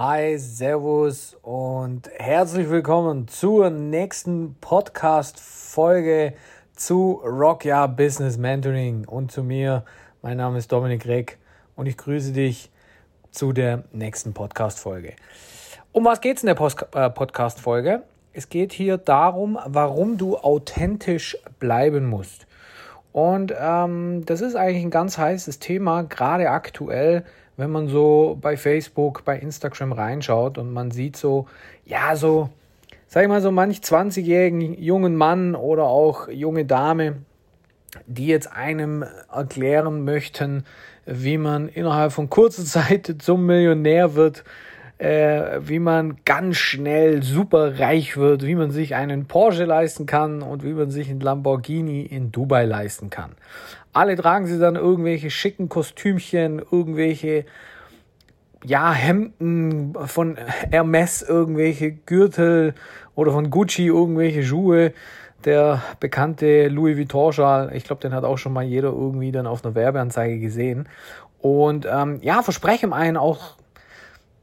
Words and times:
Hi, 0.00 0.38
Servus 0.38 1.36
und 1.42 2.08
herzlich 2.18 2.70
willkommen 2.70 3.26
zur 3.26 3.68
nächsten 3.68 4.54
Podcast-Folge 4.60 6.34
zu 6.76 7.20
Rock 7.24 7.64
Your 7.64 7.88
Business 7.88 8.38
Mentoring 8.38 9.06
und 9.06 9.32
zu 9.32 9.42
mir. 9.42 9.84
Mein 10.22 10.36
Name 10.36 10.58
ist 10.58 10.70
Dominik 10.70 11.04
Reck 11.04 11.38
und 11.74 11.86
ich 11.86 11.96
grüße 11.96 12.30
dich 12.30 12.70
zu 13.32 13.52
der 13.52 13.82
nächsten 13.90 14.34
Podcast-Folge. 14.34 15.14
Um 15.90 16.04
was 16.04 16.20
geht 16.20 16.36
es 16.36 16.44
in 16.44 16.54
der 16.54 16.56
äh, 16.94 17.10
Podcast-Folge? 17.10 18.04
Es 18.32 18.48
geht 18.48 18.72
hier 18.72 18.98
darum, 18.98 19.58
warum 19.66 20.16
du 20.16 20.36
authentisch 20.36 21.36
bleiben 21.58 22.06
musst. 22.06 22.46
Und 23.10 23.52
ähm, 23.58 24.24
das 24.26 24.42
ist 24.42 24.54
eigentlich 24.54 24.84
ein 24.84 24.90
ganz 24.90 25.18
heißes 25.18 25.58
Thema, 25.58 26.02
gerade 26.02 26.50
aktuell, 26.50 27.24
wenn 27.58 27.70
man 27.70 27.88
so 27.88 28.38
bei 28.40 28.56
Facebook, 28.56 29.24
bei 29.24 29.36
Instagram 29.38 29.92
reinschaut 29.92 30.56
und 30.58 30.72
man 30.72 30.92
sieht 30.92 31.16
so, 31.16 31.46
ja, 31.84 32.14
so, 32.14 32.50
sag 33.08 33.24
ich 33.24 33.28
mal, 33.28 33.42
so 33.42 33.50
manch 33.50 33.80
20-jährigen 33.80 34.80
jungen 34.80 35.16
Mann 35.16 35.56
oder 35.56 35.84
auch 35.84 36.28
junge 36.28 36.64
Dame, 36.64 37.16
die 38.06 38.28
jetzt 38.28 38.50
einem 38.52 39.04
erklären 39.30 40.04
möchten, 40.04 40.64
wie 41.04 41.36
man 41.36 41.68
innerhalb 41.68 42.12
von 42.12 42.30
kurzer 42.30 42.64
Zeit 42.64 43.16
zum 43.18 43.44
Millionär 43.44 44.14
wird, 44.14 44.44
äh, 44.98 45.60
wie 45.62 45.78
man 45.78 46.18
ganz 46.24 46.56
schnell 46.56 47.22
super 47.22 47.78
reich 47.78 48.16
wird, 48.16 48.44
wie 48.44 48.56
man 48.56 48.70
sich 48.70 48.94
einen 48.94 49.26
Porsche 49.26 49.64
leisten 49.64 50.06
kann 50.06 50.42
und 50.42 50.64
wie 50.64 50.72
man 50.72 50.90
sich 50.90 51.08
einen 51.08 51.20
Lamborghini 51.20 52.02
in 52.02 52.32
Dubai 52.32 52.64
leisten 52.64 53.08
kann. 53.08 53.32
Alle 53.92 54.16
tragen 54.16 54.46
sie 54.46 54.58
dann 54.58 54.76
irgendwelche 54.76 55.30
schicken 55.30 55.68
Kostümchen, 55.68 56.60
irgendwelche 56.70 57.44
ja, 58.64 58.92
Hemden 58.92 59.94
von 60.06 60.36
Hermes, 60.70 61.22
irgendwelche 61.22 61.92
Gürtel 61.92 62.74
oder 63.14 63.32
von 63.32 63.50
Gucci 63.50 63.86
irgendwelche 63.86 64.42
Schuhe. 64.42 64.92
Der 65.44 65.80
bekannte 66.00 66.66
Louis 66.66 66.96
Vuitton-Schal, 66.98 67.70
ich 67.72 67.84
glaube, 67.84 68.02
den 68.02 68.12
hat 68.12 68.24
auch 68.24 68.38
schon 68.38 68.52
mal 68.52 68.64
jeder 68.64 68.88
irgendwie 68.88 69.30
dann 69.30 69.46
auf 69.46 69.64
einer 69.64 69.76
Werbeanzeige 69.76 70.40
gesehen. 70.40 70.88
Und 71.40 71.86
ähm, 71.88 72.18
ja, 72.22 72.42
verspreche 72.42 72.92
einen 72.92 73.16
auch 73.16 73.56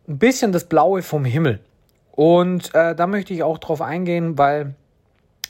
ein 0.07 0.17
bisschen 0.17 0.51
das 0.51 0.65
Blaue 0.65 1.01
vom 1.01 1.25
Himmel. 1.25 1.59
Und 2.11 2.73
äh, 2.73 2.95
da 2.95 3.07
möchte 3.07 3.33
ich 3.33 3.43
auch 3.43 3.57
drauf 3.57 3.81
eingehen, 3.81 4.37
weil 4.37 4.75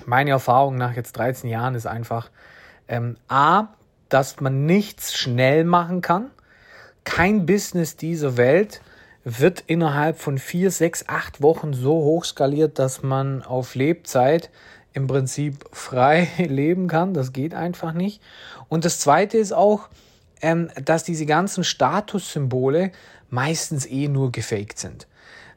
meine 0.05 0.31
Erfahrung 0.31 0.75
nach 0.75 0.95
jetzt 0.95 1.13
13 1.13 1.49
Jahren 1.49 1.75
ist 1.75 1.85
einfach 1.85 2.29
ähm, 2.87 3.17
A, 3.27 3.67
dass 4.09 4.39
man 4.39 4.65
nichts 4.65 5.15
schnell 5.15 5.63
machen 5.63 6.01
kann. 6.01 6.31
Kein 7.03 7.45
Business 7.45 7.95
dieser 7.95 8.37
Welt 8.37 8.81
wird 9.23 9.63
innerhalb 9.67 10.19
von 10.19 10.37
vier, 10.37 10.71
sechs, 10.71 11.05
acht 11.07 11.41
Wochen 11.41 11.73
so 11.73 11.93
hoch 11.93 12.25
skaliert, 12.25 12.79
dass 12.79 13.03
man 13.03 13.43
auf 13.43 13.75
Lebzeit 13.75 14.49
im 14.93 15.07
Prinzip 15.07 15.65
frei 15.71 16.27
leben 16.37 16.87
kann. 16.87 17.13
Das 17.13 17.33
geht 17.33 17.53
einfach 17.53 17.93
nicht. 17.93 18.21
Und 18.69 18.85
das 18.85 18.99
Zweite 18.99 19.37
ist 19.37 19.53
auch, 19.53 19.89
ähm, 20.45 20.69
dass 20.83 21.03
diese 21.03 21.25
ganzen 21.25 21.63
Statussymbole 21.63 22.91
meistens 23.31 23.87
eh 23.87 24.07
nur 24.07 24.31
gefaked 24.31 24.77
sind. 24.77 25.07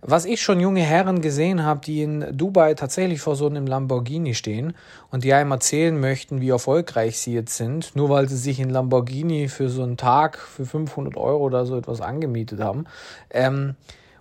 Was 0.01 0.25
ich 0.25 0.41
schon 0.41 0.61
junge 0.61 0.81
Herren 0.81 1.21
gesehen 1.21 1.63
habe, 1.63 1.81
die 1.85 2.03
in 2.03 2.25
Dubai 2.35 2.73
tatsächlich 2.73 3.21
vor 3.21 3.37
so 3.37 3.47
einem 3.47 3.67
Lamborghini 3.67 4.33
stehen 4.33 4.73
und 5.11 5.25
die 5.25 5.35
einem 5.35 5.51
erzählen 5.51 6.01
möchten, 6.01 6.41
wie 6.41 6.49
erfolgreich 6.49 7.19
sie 7.19 7.35
jetzt 7.35 7.59
sind, 7.59 7.95
nur 7.97 8.09
weil 8.09 8.31
sie 8.31 8.37
sich 8.39 8.61
in 8.61 8.71
Lamborghini 8.71 9.49
für 9.49 9.69
so 9.69 9.83
einen 9.83 9.99
Tag 9.99 10.39
für 10.39 10.65
500 10.65 11.19
Euro 11.19 11.45
oder 11.45 11.67
so 11.67 11.77
etwas 11.77 12.01
angemietet 12.01 12.61
haben. 12.61 12.87
Ähm, 13.29 13.75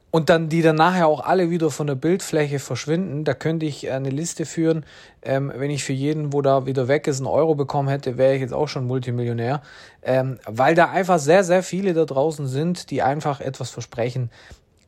und 0.10 0.30
dann 0.30 0.50
die 0.50 0.62
dann 0.62 0.78
nachher 0.78 1.08
auch 1.08 1.20
alle 1.20 1.50
wieder 1.50 1.70
von 1.70 1.88
der 1.88 1.96
Bildfläche 1.96 2.60
verschwinden. 2.60 3.24
Da 3.24 3.34
könnte 3.34 3.66
ich 3.66 3.92
eine 3.92 4.10
Liste 4.10 4.46
führen. 4.46 4.86
Ähm, 5.22 5.52
wenn 5.56 5.70
ich 5.70 5.84
für 5.84 5.94
jeden, 5.94 6.32
wo 6.32 6.42
da 6.42 6.66
wieder 6.66 6.88
weg 6.88 7.08
ist, 7.08 7.18
einen 7.18 7.28
Euro 7.28 7.56
bekommen 7.56 7.90
hätte, 7.90 8.18
wäre 8.18 8.36
ich 8.36 8.42
jetzt 8.42 8.54
auch 8.54 8.68
schon 8.68 8.88
Multimillionär. 8.88 9.62
Ähm, 10.02 10.40
weil 10.46 10.76
da 10.76 10.90
einfach 10.90 11.20
sehr, 11.20 11.44
sehr 11.44 11.62
viele 11.62 11.94
da 11.94 12.06
draußen 12.06 12.48
sind, 12.48 12.90
die 12.90 13.02
einfach 13.02 13.42
etwas 13.42 13.70
versprechen, 13.70 14.32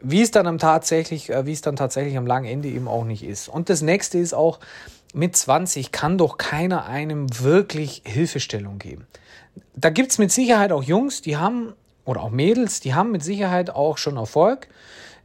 wie 0.01 0.21
es 0.21 0.31
dann 0.31 0.47
am 0.47 0.57
tatsächlich, 0.57 1.29
äh, 1.29 1.45
wie 1.45 1.53
es 1.53 1.61
dann 1.61 1.75
tatsächlich 1.75 2.17
am 2.17 2.25
langen 2.25 2.45
Ende 2.45 2.69
eben 2.69 2.87
auch 2.87 3.03
nicht 3.03 3.23
ist. 3.23 3.49
Und 3.49 3.69
das 3.69 3.81
nächste 3.81 4.17
ist 4.17 4.33
auch, 4.33 4.59
mit 5.13 5.35
20 5.35 5.91
kann 5.91 6.17
doch 6.17 6.37
keiner 6.37 6.85
einem 6.85 7.27
wirklich 7.39 8.03
Hilfestellung 8.05 8.79
geben. 8.79 9.07
Da 9.75 9.89
gibt's 9.89 10.17
mit 10.17 10.31
Sicherheit 10.31 10.71
auch 10.71 10.83
Jungs, 10.83 11.21
die 11.21 11.37
haben, 11.37 11.73
oder 12.09 12.23
auch 12.23 12.31
Mädels, 12.31 12.79
die 12.79 12.95
haben 12.95 13.11
mit 13.11 13.23
Sicherheit 13.23 13.69
auch 13.69 13.99
schon 13.99 14.17
Erfolg. 14.17 14.67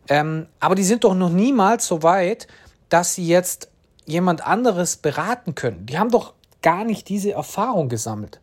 Ähm, 0.08 0.46
aber 0.60 0.74
die 0.74 0.84
sind 0.84 1.02
doch 1.02 1.14
noch 1.14 1.30
niemals 1.30 1.86
so 1.86 2.02
weit, 2.02 2.46
dass 2.90 3.14
sie 3.14 3.26
jetzt 3.26 3.70
jemand 4.04 4.46
anderes 4.46 4.98
beraten 4.98 5.54
können. 5.54 5.86
Die 5.86 5.98
haben 5.98 6.10
doch 6.10 6.34
gar 6.60 6.84
nicht 6.84 7.08
diese 7.08 7.32
Erfahrung 7.32 7.88
gesammelt. 7.88 8.38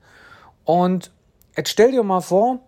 Und 0.65 1.11
jetzt 1.55 1.69
stell 1.69 1.91
dir 1.91 2.01
mal 2.01 2.21
vor, 2.21 2.59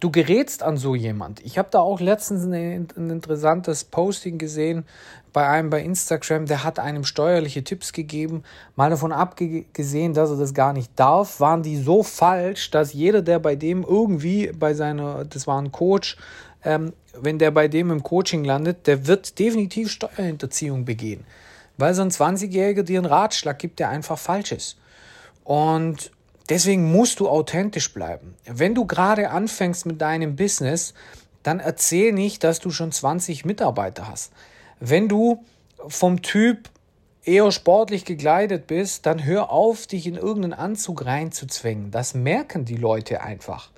du 0.00 0.10
gerätst 0.10 0.62
an 0.62 0.76
so 0.76 0.94
jemand. 0.94 1.40
Ich 1.44 1.58
habe 1.58 1.68
da 1.70 1.80
auch 1.80 2.00
letztens 2.00 2.44
ein, 2.44 2.88
ein, 2.96 3.10
interessantes 3.10 3.84
Posting 3.84 4.38
gesehen 4.38 4.84
bei 5.32 5.48
einem 5.48 5.70
bei 5.70 5.82
Instagram, 5.82 6.46
der 6.46 6.62
hat 6.62 6.78
einem 6.78 7.04
steuerliche 7.04 7.64
Tipps 7.64 7.92
gegeben. 7.92 8.44
Mal 8.76 8.90
davon 8.90 9.12
abgesehen, 9.12 10.14
dass 10.14 10.30
er 10.30 10.36
das 10.36 10.54
gar 10.54 10.72
nicht 10.72 10.92
darf, 10.96 11.40
waren 11.40 11.62
die 11.62 11.76
so 11.76 12.02
falsch, 12.02 12.70
dass 12.70 12.92
jeder, 12.92 13.20
der 13.22 13.40
bei 13.40 13.56
dem 13.56 13.82
irgendwie 13.82 14.52
bei 14.52 14.74
seiner, 14.74 15.24
das 15.24 15.46
war 15.46 15.60
ein 15.60 15.72
Coach, 15.72 16.16
ähm, 16.64 16.92
wenn 17.20 17.38
der 17.38 17.50
bei 17.50 17.68
dem 17.68 17.90
im 17.90 18.02
Coaching 18.02 18.44
landet, 18.44 18.86
der 18.86 19.06
wird 19.06 19.38
definitiv 19.38 19.90
Steuerhinterziehung 19.90 20.84
begehen. 20.84 21.24
Weil 21.76 21.94
so 21.94 22.02
ein 22.02 22.10
20-Jähriger 22.10 22.82
dir 22.82 22.98
einen 22.98 23.06
Ratschlag 23.06 23.58
gibt, 23.58 23.80
der 23.80 23.88
einfach 23.88 24.18
falsch 24.18 24.52
ist. 24.52 24.76
Und 25.42 26.12
deswegen 26.48 26.90
musst 26.90 27.20
du 27.20 27.28
authentisch 27.28 27.92
bleiben. 27.92 28.34
Wenn 28.44 28.74
du 28.74 28.86
gerade 28.86 29.30
anfängst 29.30 29.86
mit 29.86 30.00
deinem 30.00 30.36
Business, 30.36 30.94
dann 31.42 31.60
erzähl 31.60 32.12
nicht, 32.12 32.44
dass 32.44 32.60
du 32.60 32.70
schon 32.70 32.92
20 32.92 33.44
Mitarbeiter 33.44 34.08
hast. 34.08 34.32
Wenn 34.80 35.08
du 35.08 35.44
vom 35.86 36.22
Typ 36.22 36.70
eher 37.24 37.50
sportlich 37.52 38.04
gekleidet 38.04 38.66
bist, 38.66 39.06
dann 39.06 39.24
hör 39.24 39.50
auf, 39.50 39.86
dich 39.86 40.06
in 40.06 40.16
irgendeinen 40.16 40.52
Anzug 40.52 41.04
reinzuzwängen. 41.04 41.90
Das 41.90 42.14
merken 42.14 42.64
die 42.64 42.76
Leute 42.76 43.22
einfach. 43.22 43.70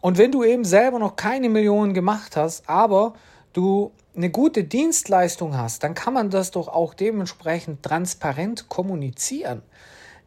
Und 0.00 0.18
wenn 0.18 0.32
du 0.32 0.42
eben 0.42 0.64
selber 0.64 0.98
noch 0.98 1.16
keine 1.16 1.48
Millionen 1.48 1.94
gemacht 1.94 2.36
hast, 2.36 2.68
aber 2.68 3.14
du 3.52 3.92
eine 4.16 4.30
gute 4.30 4.64
Dienstleistung 4.64 5.56
hast, 5.56 5.82
dann 5.84 5.94
kann 5.94 6.12
man 6.12 6.30
das 6.30 6.50
doch 6.50 6.68
auch 6.68 6.94
dementsprechend 6.94 7.82
transparent 7.82 8.68
kommunizieren. 8.68 9.62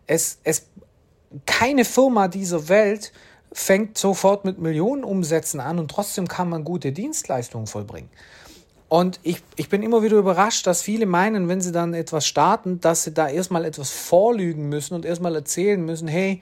Es, 0.08 0.40
es, 0.44 0.68
keine 1.46 1.86
Firma 1.86 2.28
dieser 2.28 2.70
Welt 2.70 3.12
fängt 3.52 3.98
sofort 3.98 4.46
mit 4.46 4.60
Millionen 4.60 5.04
Umsätzen 5.04 5.60
an 5.60 5.80
und 5.80 5.90
trotzdem 5.90 6.28
kann 6.28 6.50
man 6.50 6.64
gute 6.64 6.92
Dienstleistungen 6.92 7.68
vollbringen. 7.68 8.10
Und 8.88 9.20
ich, 9.24 9.42
ich 9.56 9.70
bin 9.70 9.82
immer 9.82 10.04
wieder 10.04 10.18
überrascht, 10.18 10.68
dass 10.68 10.82
viele 10.82 11.06
meinen, 11.06 11.48
wenn 11.48 11.62
sie 11.62 11.72
dann 11.72 11.94
etwas 11.94 12.28
starten, 12.28 12.80
dass 12.82 13.04
sie 13.04 13.14
da 13.14 13.28
erstmal 13.28 13.66
etwas 13.66 13.90
vorlügen 13.90 14.70
müssen 14.70 14.94
und 14.94 15.06
erstmal 15.06 15.36
erzählen 15.36 15.84
müssen, 15.84 16.08
hey, 16.08 16.42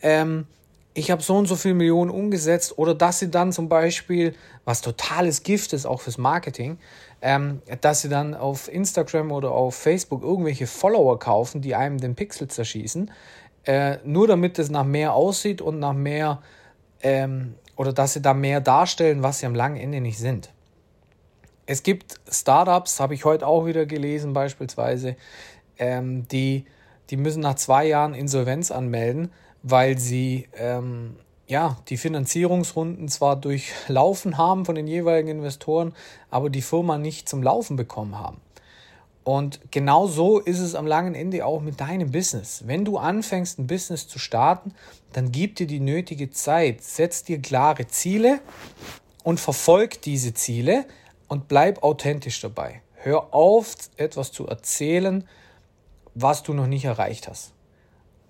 ähm, 0.00 0.46
ich 0.94 1.10
habe 1.10 1.22
so 1.22 1.36
und 1.36 1.46
so 1.46 1.56
viel 1.56 1.74
Millionen 1.74 2.10
umgesetzt 2.10 2.76
oder 2.76 2.94
dass 2.94 3.18
sie 3.18 3.30
dann 3.30 3.52
zum 3.52 3.68
Beispiel, 3.68 4.34
was 4.64 4.82
totales 4.82 5.42
Gift 5.42 5.72
ist, 5.72 5.86
auch 5.86 6.00
fürs 6.02 6.18
Marketing, 6.18 6.78
ähm, 7.22 7.62
dass 7.80 8.02
sie 8.02 8.08
dann 8.08 8.34
auf 8.34 8.72
Instagram 8.72 9.32
oder 9.32 9.52
auf 9.52 9.74
Facebook 9.74 10.22
irgendwelche 10.22 10.66
Follower 10.66 11.18
kaufen, 11.18 11.62
die 11.62 11.74
einem 11.74 11.98
den 11.98 12.14
Pixel 12.14 12.48
zerschießen, 12.48 13.10
äh, 13.64 13.98
nur 14.04 14.26
damit 14.26 14.58
es 14.58 14.70
nach 14.70 14.84
mehr 14.84 15.14
aussieht 15.14 15.60
und 15.60 15.78
nach 15.78 15.92
mehr, 15.92 16.42
ähm, 17.02 17.54
oder 17.76 17.92
dass 17.92 18.14
sie 18.14 18.22
da 18.22 18.34
mehr 18.34 18.60
darstellen, 18.60 19.22
was 19.22 19.38
sie 19.38 19.46
am 19.46 19.54
langen 19.54 19.76
Ende 19.76 20.00
nicht 20.00 20.18
sind. 20.18 20.50
Es 21.66 21.82
gibt 21.82 22.20
Startups, 22.30 23.00
habe 23.00 23.14
ich 23.14 23.24
heute 23.24 23.46
auch 23.46 23.66
wieder 23.66 23.86
gelesen 23.86 24.32
beispielsweise, 24.32 25.16
ähm, 25.78 26.26
die, 26.28 26.66
die 27.10 27.16
müssen 27.16 27.40
nach 27.40 27.54
zwei 27.54 27.86
Jahren 27.86 28.14
Insolvenz 28.14 28.70
anmelden, 28.70 29.32
weil 29.62 29.98
sie 29.98 30.48
ähm, 30.56 31.16
ja, 31.46 31.76
die 31.88 31.96
Finanzierungsrunden 31.96 33.08
zwar 33.08 33.36
durchlaufen 33.36 34.38
haben 34.38 34.64
von 34.64 34.74
den 34.74 34.86
jeweiligen 34.86 35.28
Investoren, 35.28 35.94
aber 36.30 36.50
die 36.50 36.62
Firma 36.62 36.98
nicht 36.98 37.28
zum 37.28 37.42
Laufen 37.42 37.76
bekommen 37.76 38.18
haben. 38.18 38.40
Und 39.24 39.60
genau 39.70 40.08
so 40.08 40.40
ist 40.40 40.58
es 40.58 40.74
am 40.74 40.86
langen 40.86 41.14
Ende 41.14 41.46
auch 41.46 41.60
mit 41.60 41.80
deinem 41.80 42.10
Business. 42.10 42.64
Wenn 42.66 42.84
du 42.84 42.98
anfängst, 42.98 43.58
ein 43.58 43.66
Business 43.66 44.08
zu 44.08 44.18
starten, 44.18 44.74
dann 45.12 45.30
gib 45.30 45.56
dir 45.56 45.66
die 45.66 45.80
nötige 45.80 46.30
Zeit, 46.30 46.82
setz 46.82 47.22
dir 47.22 47.40
klare 47.40 47.86
Ziele 47.86 48.40
und 49.22 49.38
verfolg 49.38 50.02
diese 50.02 50.34
Ziele 50.34 50.86
und 51.28 51.46
bleib 51.46 51.84
authentisch 51.84 52.40
dabei. 52.40 52.82
Hör 52.94 53.32
auf, 53.32 53.76
etwas 53.96 54.32
zu 54.32 54.46
erzählen, 54.46 55.26
was 56.14 56.42
du 56.42 56.52
noch 56.52 56.66
nicht 56.66 56.84
erreicht 56.84 57.28
hast. 57.28 57.52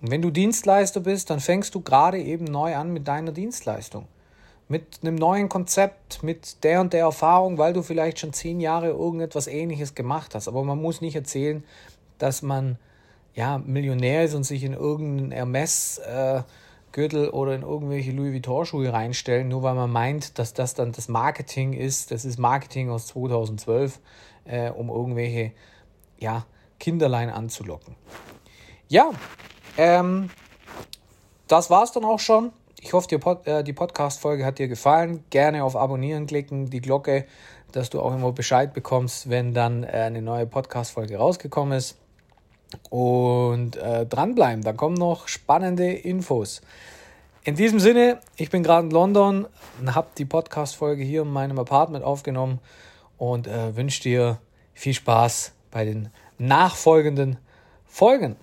Und 0.01 0.11
wenn 0.11 0.21
du 0.21 0.29
Dienstleister 0.29 0.99
bist, 0.99 1.29
dann 1.29 1.39
fängst 1.39 1.73
du 1.75 1.81
gerade 1.81 2.21
eben 2.21 2.45
neu 2.45 2.75
an 2.75 2.91
mit 2.91 3.07
deiner 3.07 3.31
Dienstleistung. 3.31 4.07
Mit 4.67 4.99
einem 5.01 5.15
neuen 5.15 5.49
Konzept, 5.49 6.23
mit 6.23 6.63
der 6.63 6.81
und 6.81 6.93
der 6.93 7.01
Erfahrung, 7.01 7.57
weil 7.57 7.73
du 7.73 7.83
vielleicht 7.83 8.19
schon 8.19 8.33
zehn 8.33 8.59
Jahre 8.59 8.89
irgendetwas 8.89 9.47
Ähnliches 9.47 9.95
gemacht 9.95 10.35
hast. 10.35 10.47
Aber 10.47 10.63
man 10.63 10.81
muss 10.81 11.01
nicht 11.01 11.15
erzählen, 11.15 11.63
dass 12.17 12.41
man 12.41 12.77
ja 13.35 13.57
Millionär 13.57 14.23
ist 14.23 14.33
und 14.33 14.43
sich 14.43 14.63
in 14.63 14.73
irgendeinen 14.73 15.31
Hermes 15.31 15.97
äh, 15.99 16.43
Gürtel 16.91 17.29
oder 17.29 17.55
in 17.55 17.63
irgendwelche 17.63 18.11
Louis 18.11 18.33
Vuitton 18.33 18.65
Schuhe 18.65 18.93
reinstellen, 18.93 19.47
nur 19.49 19.63
weil 19.63 19.73
man 19.73 19.91
meint, 19.91 20.37
dass 20.37 20.53
das 20.53 20.75
dann 20.75 20.91
das 20.91 21.09
Marketing 21.09 21.73
ist. 21.73 22.11
Das 22.11 22.23
ist 22.23 22.37
Marketing 22.37 22.89
aus 22.89 23.07
2012, 23.07 23.99
äh, 24.45 24.69
um 24.69 24.89
irgendwelche 24.89 25.51
ja, 26.19 26.45
Kinderlein 26.79 27.29
anzulocken. 27.29 27.95
Ja, 28.87 29.09
ähm, 29.77 30.29
das 31.47 31.69
war's 31.69 31.91
dann 31.91 32.05
auch 32.05 32.19
schon. 32.19 32.51
Ich 32.85 32.91
hoffe, 32.91 33.07
die, 33.07 33.17
Pod 33.17 33.47
äh, 33.47 33.63
die 33.63 33.71
Podcast-Folge 33.71 34.45
hat 34.45 34.59
dir 34.59 34.67
gefallen. 34.67 35.23
Gerne 35.29 35.63
auf 35.63 35.77
Abonnieren 35.77 36.27
klicken, 36.27 36.69
die 36.69 36.81
Glocke, 36.81 37.25
dass 37.71 37.89
du 37.89 38.01
auch 38.01 38.13
immer 38.13 38.33
Bescheid 38.33 38.73
bekommst, 38.73 39.29
wenn 39.29 39.53
dann 39.53 39.83
äh, 39.83 39.87
eine 39.87 40.21
neue 40.21 40.45
Podcast-Folge 40.45 41.15
rausgekommen 41.15 41.77
ist. 41.77 41.97
Und 42.89 43.77
äh, 43.77 44.05
dranbleiben, 44.05 44.63
da 44.65 44.73
kommen 44.73 44.95
noch 44.95 45.29
spannende 45.29 45.93
Infos. 45.93 46.61
In 47.45 47.55
diesem 47.55 47.79
Sinne, 47.79 48.19
ich 48.35 48.49
bin 48.49 48.63
gerade 48.63 48.87
in 48.87 48.91
London 48.91 49.47
und 49.79 49.95
habe 49.95 50.07
die 50.17 50.25
Podcast-Folge 50.25 51.03
hier 51.03 51.21
in 51.21 51.29
meinem 51.29 51.59
Apartment 51.59 52.03
aufgenommen 52.03 52.59
und 53.17 53.47
äh, 53.47 53.77
wünsche 53.77 54.03
dir 54.03 54.39
viel 54.73 54.93
Spaß 54.93 55.53
bei 55.71 55.85
den 55.85 56.09
nachfolgenden 56.37 57.37
Folgen. 57.85 58.35